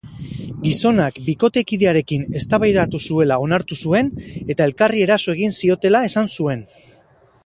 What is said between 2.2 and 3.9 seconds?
eztabaidatu zuela onartu